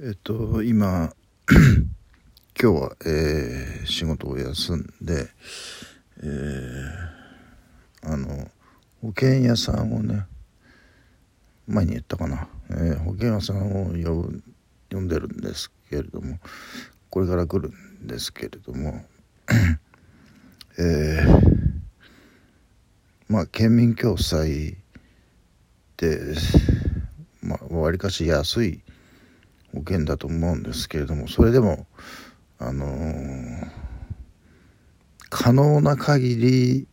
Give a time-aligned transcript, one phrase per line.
[0.00, 1.12] えっと今
[1.50, 1.82] 今
[2.54, 5.26] 日は、えー、仕事を休んで、
[6.22, 8.48] えー、あの
[9.02, 10.24] 保険屋さんをね
[11.66, 14.44] 前に言ったかな、えー、保険屋さんを呼ぶ
[14.88, 16.38] 呼んでるんですけれども
[17.10, 19.04] これから来るんですけれども
[20.78, 21.80] えー、
[23.28, 24.76] まあ県民共済っ
[25.96, 26.20] て
[27.42, 28.80] まあわりかし安い
[29.78, 31.86] 保険だと思うんですけれどもそれでも
[32.58, 33.70] あのー、
[35.30, 36.88] 可能な限り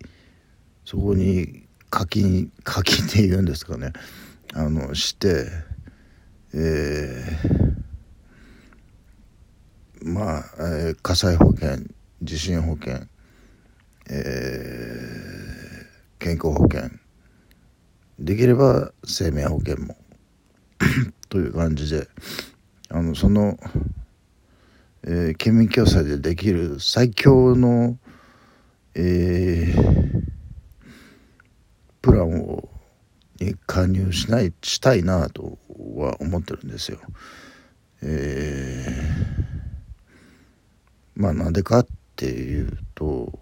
[0.84, 3.94] そこに課金課金って言うんですかね。
[4.54, 5.48] あのして
[6.54, 11.80] えー、まあ、えー、火災保険
[12.22, 13.08] 地震保険
[14.08, 16.90] えー、健康保険
[18.20, 19.98] できれば生命保険も
[21.30, 22.08] という感じで
[22.90, 23.58] あのその、
[25.04, 27.98] えー、県民共済でできる最強の、
[28.94, 30.22] えー、
[32.02, 32.70] プランを
[33.40, 35.58] に加入しないしたいなと
[35.96, 37.00] は思ってるんですよ。
[38.02, 43.40] えー、まあなんでかっていうと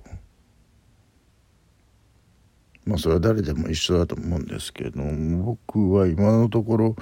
[2.85, 6.95] まあそれは誰でも一緒だと思うんですけども僕は今のところ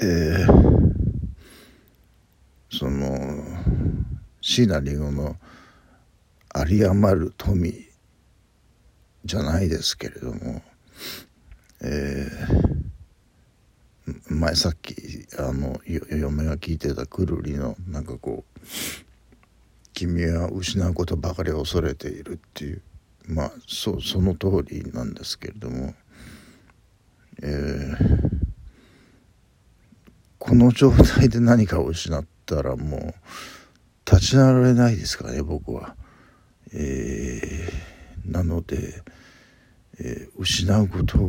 [0.00, 0.86] えー、
[2.70, 3.08] その
[4.40, 5.36] 椎名林檎の
[6.54, 7.72] 有り余る富
[9.24, 10.62] じゃないですけれども、
[11.82, 14.94] えー、前さっき
[15.38, 18.60] あの嫁が聞いてたくるりのなんかこう
[19.94, 22.82] 「君は失うことばかり恐れている」っていう
[23.26, 25.94] まあそその通りなんですけれども
[27.42, 28.35] えー
[30.46, 33.14] この状態で何かを失ったらもう
[34.08, 35.96] 立ち直れないですからね僕は。
[36.72, 39.02] えー、なので、
[39.98, 41.24] えー、失うことは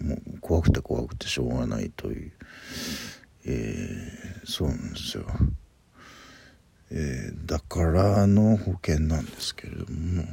[0.00, 2.32] もう怖くて怖くてしょうがないという、
[3.46, 5.24] えー、そうなんですよ。
[6.90, 10.24] えー、だからの保険なんですけれども。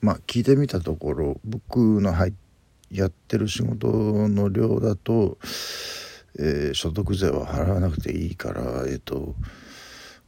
[0.00, 2.49] まあ聞いてみたところ僕の入って
[2.90, 3.88] やってる仕事
[4.28, 5.38] の量だと、
[6.38, 9.36] えー、所得税は払わなくていいから、えーと、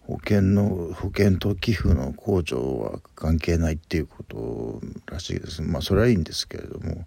[0.00, 5.62] 保険の保険と寄付の控除は関係ないっていうことらしいです。
[5.62, 7.04] まあそれはいいんですけれども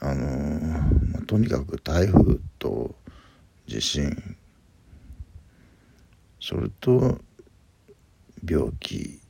[0.00, 2.94] あのー、まあ、とにかく台風と
[3.66, 4.36] 地震
[6.40, 7.20] それと
[8.48, 9.20] 病気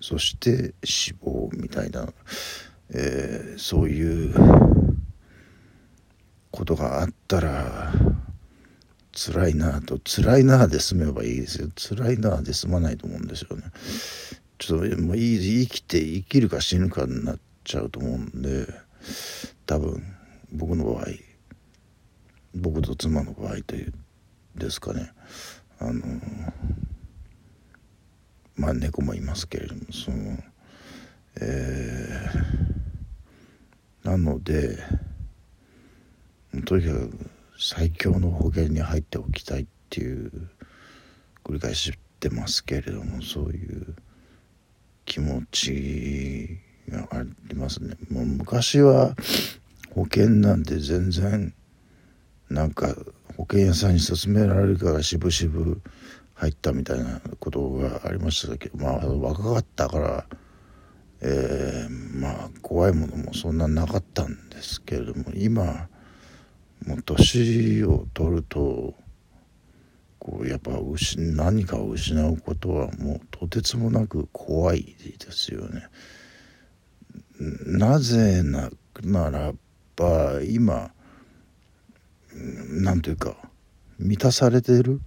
[0.00, 2.08] そして死亡みたいな
[2.92, 4.34] えー、そういう
[6.50, 7.92] ことがあったら
[9.12, 11.68] 辛いなと辛いなで済めばいいですよ。
[11.76, 13.64] 辛いなで済まないと思うんですよね。
[14.58, 18.66] ちょっともう生きて生きるか死ぬかになっちゃうと思うんで
[19.66, 20.02] 多分
[20.52, 21.06] 僕の場合
[22.54, 23.92] 僕と妻の場合という
[24.56, 25.12] ですかね。
[25.78, 26.02] あの
[28.56, 30.36] まあ猫もいますけれどもその
[31.40, 32.69] えー
[34.04, 34.78] なので
[36.64, 40.50] とにかく最強の保険に入っておきたいっていう
[41.44, 43.94] 繰り返し言ってますけれどもそういう
[45.04, 47.96] 気持ちがありますね。
[48.10, 49.14] もう昔は
[49.94, 51.52] 保険なんて全然
[52.48, 52.94] なんか
[53.36, 55.80] 保険屋さんに勧められるからしぶしぶ
[56.34, 60.26] 入ったみたいなことがありましたけどまあ若かったから
[61.22, 65.88] えー、まあ怖いものもそんななかったんですけれども今
[66.86, 68.94] もう年を取ると
[70.18, 70.72] こうやっぱ
[71.16, 75.88] 何かを失うことはもうとてつもなく怖いですよね。
[77.66, 78.70] なぜな
[79.02, 79.52] なら
[79.96, 80.92] ば今
[82.34, 83.36] なんというか
[83.98, 85.00] 満たされている？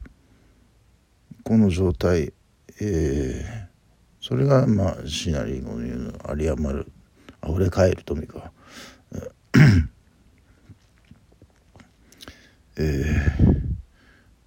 [1.44, 2.34] この状態、
[2.80, 3.63] えー
[4.24, 6.92] それがまあシナリーの言う有り余る
[7.46, 8.54] 溢れ返る富か
[12.78, 13.52] えー、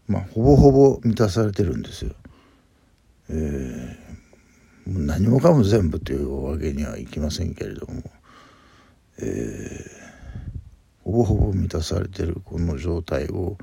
[0.08, 2.12] まあほぼほぼ満たされてるんですよ。
[3.28, 8.02] えー、もう何もかも全部というわけにはいきませんけれども、
[9.18, 13.58] えー、ほぼほぼ満たされてるこの状態を、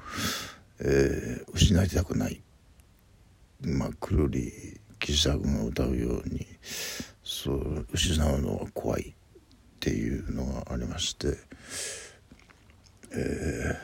[0.79, 2.39] えー、失いたくない。
[3.63, 6.47] まあくるり岸田君が歌うように
[7.23, 9.13] そう失うのは怖いっ
[9.81, 11.37] ていうのがありまして、
[13.11, 13.77] え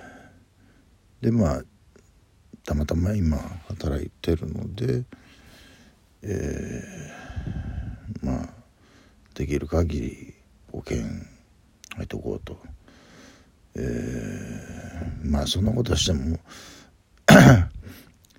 [1.22, 1.62] ー、でまあ
[2.64, 3.38] たまたま今
[3.68, 5.04] 働いてるので、
[6.24, 8.50] えー、まあ
[9.34, 10.34] できる限り
[10.72, 11.00] 保険
[11.96, 12.58] 入っとこうと。
[13.76, 16.40] えー、まあそんなことしても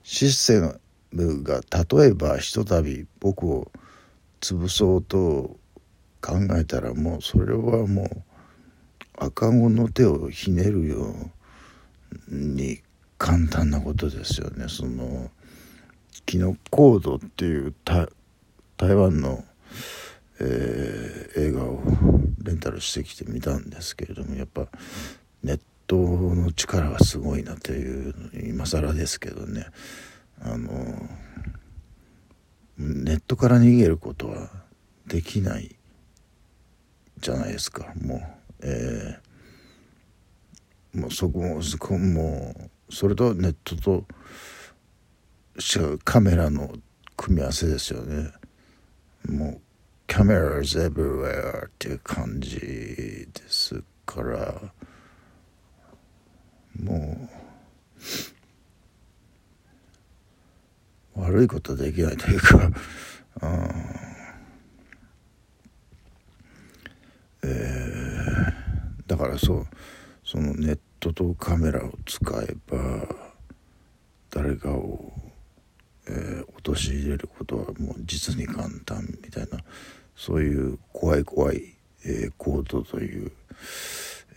[0.03, 0.81] システ
[1.13, 3.71] ムが例えばひとたび僕を
[4.41, 5.57] 潰そうと
[6.21, 8.23] 考えたらもうそれはもう
[9.19, 11.15] 赤子の手をひねるよ
[12.31, 12.81] うに
[13.19, 14.67] 簡単なことですよね。
[14.69, 15.31] その
[16.25, 19.45] キノコードっていう台湾の、
[20.41, 21.83] えー、映画を
[22.43, 24.69] レンタルしてきてみたんですけれどもやっぱ
[25.43, 28.15] ネットの力はすごいなという
[28.49, 29.67] 今更ですけどね
[30.43, 31.09] あの
[32.79, 34.49] ネットから逃げることは
[35.07, 35.77] できない
[37.19, 37.93] じゃないですか。
[38.01, 38.23] もう
[38.63, 44.05] えー、もうそこもそこもそれとネットと
[46.05, 46.75] カメラの
[47.17, 48.33] 組み合わせですよね。
[49.29, 49.61] もう
[50.07, 54.73] カメラ is everywhere っていう感じですから。
[56.79, 58.40] もう
[61.15, 62.71] 悪いことできないというか、
[67.43, 68.53] えー、
[69.07, 69.67] だからそう
[70.25, 73.07] そのネットとカメラを使えば
[74.31, 75.13] 誰かを、
[76.09, 79.59] えー、陥れることはもう実に簡単みたいな
[80.15, 81.75] そういう怖い怖い、
[82.05, 83.33] えー、コードという、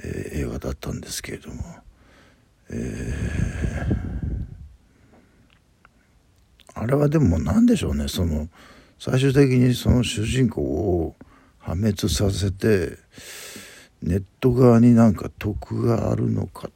[0.04, 1.84] えー、映画だったんですけれども。
[2.70, 4.03] えー、
[6.84, 8.50] あれはでも何でしょうねその
[9.00, 11.16] 最終的にその主人公を
[11.60, 12.98] 破滅させて
[14.02, 16.72] ネット側になんか得があるのかっ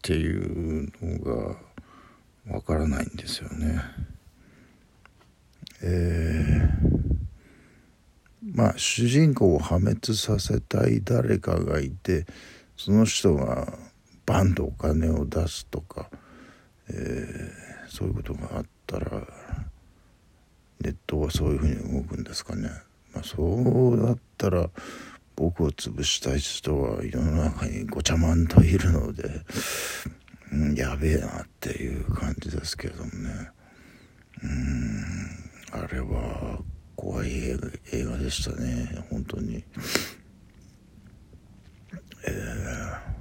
[0.00, 1.56] ていうのが
[2.48, 3.82] わからないんですよね。
[5.82, 12.24] えー、まあ主人公を破滅させたい誰かがいて
[12.74, 13.76] その人が
[14.24, 16.08] バンとお金を出すとか、
[16.88, 19.41] えー、そういうことがあったら
[20.82, 22.68] ネットはそういうふうに動くんですかね。
[23.14, 24.68] まあ、そうだったら
[25.36, 29.42] 僕を潰したい人は世の中にごちゃまんといるので、
[30.52, 33.50] うん、やべえなっていう感じですけどもね
[34.42, 36.58] うんあれは
[36.96, 37.56] 怖い映
[38.04, 39.64] 画でしたね本当に。
[42.24, 43.12] えー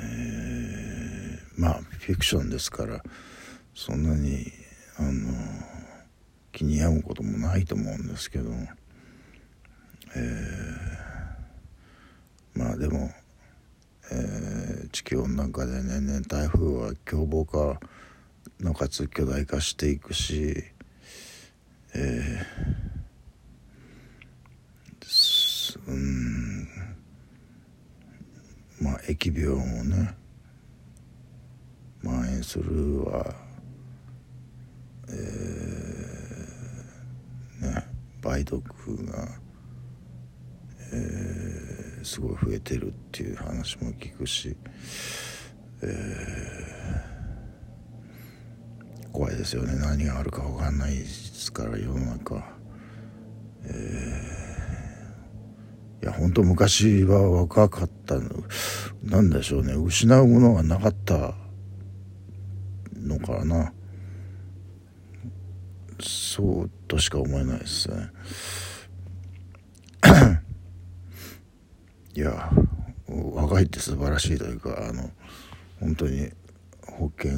[0.00, 3.02] えー、まあフィクションですから
[3.74, 4.52] そんなに
[4.98, 5.12] あの
[6.50, 8.50] 気に病むこともないと思うんですけど、
[10.16, 13.10] えー、まあでも、
[14.10, 17.78] えー、地球温暖化で年々台風は凶暴化
[18.60, 20.64] のかつ巨大化していくし、
[21.94, 26.68] えー、うん
[28.80, 30.14] まあ疫病もね
[32.02, 33.47] 蔓延するは
[35.10, 37.86] えー、ね
[38.22, 38.62] 梅毒
[39.06, 39.28] が、
[40.92, 44.56] えー、すごい増えてるっていう話も聞くし、
[45.82, 49.76] えー、怖いですよね。
[49.76, 52.44] 何があるか分かんないですから世の中。
[53.64, 54.48] えー
[56.00, 58.14] いや本当昔は若かった
[59.02, 59.74] なんでしょうね。
[59.74, 61.34] 失うものがなかった
[62.94, 63.72] のかな。
[66.00, 68.10] そうとしか思えないですね。
[72.14, 72.50] いや
[73.06, 75.10] 若いって素晴らしいというかあの
[75.80, 76.30] 本当に
[76.82, 77.32] 保険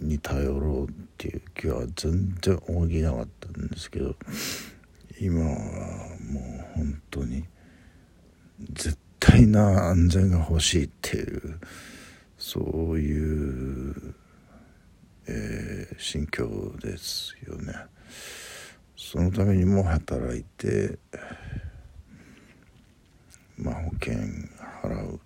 [0.00, 4.14] に頼ろうっていう気は全然思いなかったんですけど
[5.20, 5.48] 今は
[6.30, 7.44] もう本当に
[8.72, 11.58] 絶対な安全が欲しいっていう
[12.38, 12.60] そ
[12.92, 14.14] ういう、
[15.28, 17.74] えー、心境ですよね。
[18.96, 20.98] そのためにも働いて
[23.58, 24.14] まあ保険
[24.82, 25.20] 払う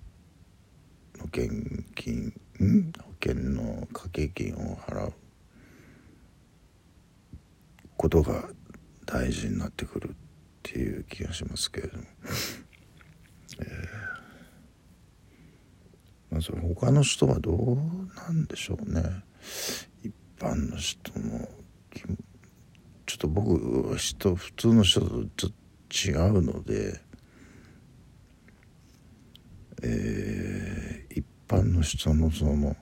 [1.18, 1.48] 保険
[1.94, 2.32] 金
[2.98, 5.12] 保険の掛け金を払う
[7.96, 8.48] ことが
[9.06, 10.12] 大事になってくるっ
[10.62, 12.04] ていう気がしますけれども。
[13.58, 17.76] えー、まあ、それ他の人はどう
[18.16, 19.02] なんでしょうね
[20.40, 21.48] 般の人の
[23.06, 25.52] ちょっと僕は人普通の人とちょっ
[25.88, 27.00] と違うので
[29.82, 32.76] えー、一般の人のその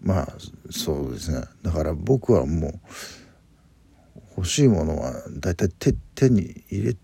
[0.00, 0.28] まあ
[0.70, 1.44] そうですね。
[1.62, 2.80] だから僕はもう
[4.36, 6.96] 欲しいものは大体手手に入れ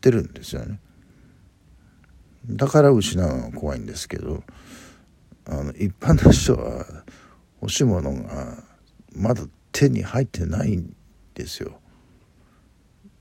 [0.00, 0.78] てるんですよね。
[2.46, 4.44] だから失うのは怖いんですけど
[5.46, 6.86] あの一般の人は
[7.60, 8.62] 欲しいものが
[9.14, 10.94] まだ手に入ってないん
[11.34, 11.78] ですよ。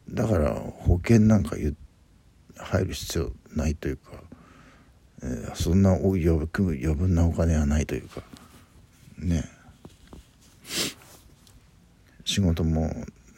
[0.09, 1.55] だから保険なんか
[2.57, 4.11] 入る必要ないというか、
[5.23, 6.45] えー、そんな余余
[6.95, 8.21] 分なお金はないというか
[9.17, 9.43] ね。
[12.25, 12.89] 仕事も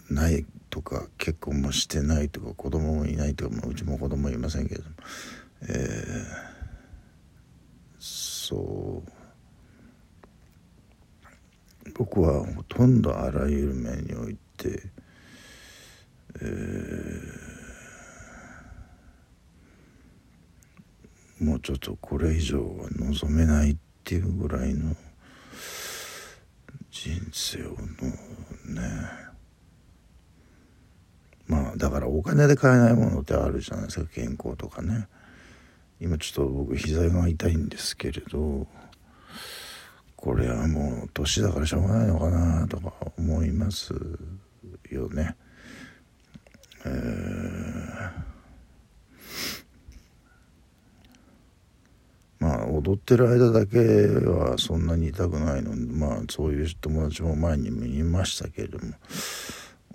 [0.09, 4.89] ないとか結婚もしてないとか子供もいないとか、まあ、うちも子供いませんけども、
[5.63, 6.54] えー、
[8.45, 9.11] そう。
[11.95, 14.83] 僕はほとんどあらゆる面において、
[16.41, 24.95] えー、もうちょっとこれ以上は望めないっていうぐらいの
[26.91, 29.35] 人生をのね。
[31.47, 35.07] まあだからお金で買えないものってあるじゃないですか健康とかね。
[35.99, 38.67] 今ちょっと僕膝が痛いんですけれど
[40.15, 43.93] これはもう年だからしょうがないのかなとか思います
[44.89, 45.35] よね。
[46.83, 48.11] えー、
[52.39, 58.93] まあ踊ってる間だけはそんなに痛くないのでまあそういう友達も前にも言いましたけれども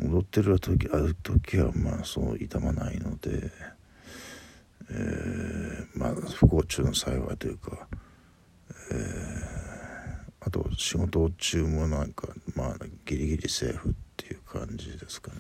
[0.00, 3.50] 踊ってる時ある時はまあそう痛まないので、
[4.90, 7.88] えー、まあ不幸中の幸いというか。
[8.92, 9.60] えー
[10.42, 15.36] あと仕事中もなんかまあギリギリセーフっていう感じですかね。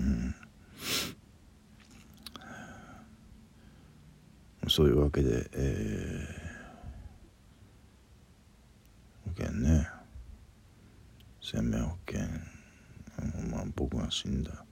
[0.00, 0.34] うん。
[4.68, 9.88] そういうわけでえー、保険ね。
[11.40, 12.20] 生命保険。
[13.48, 14.64] まあ僕が死んだ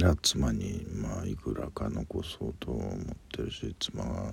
[0.00, 2.96] ら妻にまあいくらか残そうと思っ
[3.32, 4.32] てるし妻が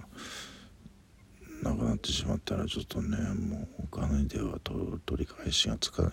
[1.64, 4.60] 亡くなってしまったらちょっとねもうお金では
[5.06, 6.12] 取り返しがつかない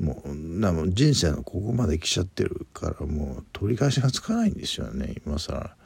[0.00, 5.76] もうなも人生のここまで来ちゃってるからもう取り返しがつかないんですよね今更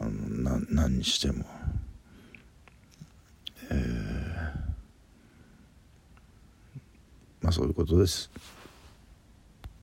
[0.00, 0.10] あの
[0.58, 1.44] な何にしても。
[3.70, 3.84] えー、
[7.42, 8.30] まあそういうことです。